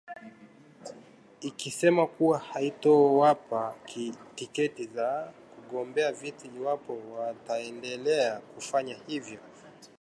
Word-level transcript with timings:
ikisema 1.41 2.07
kuwa 2.07 2.39
haitowapa 2.39 3.75
tiketi 4.35 4.85
za 4.87 5.33
kugombea 5.55 6.11
viti 6.11 6.47
iwapo 6.47 6.97
wataendelea 7.13 8.39
kufanya 8.39 8.95
hivyo 9.07 9.39